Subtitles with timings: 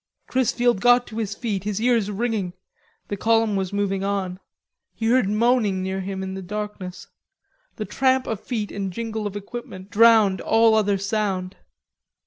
[0.25, 2.53] Chrisfield got to his feet, his ears ringing.
[3.09, 4.39] The column was moving on.
[4.95, 7.05] He heard moaning near him in the darkness.
[7.75, 11.55] The tramp of feet and jingle of equipment drowned all other sound.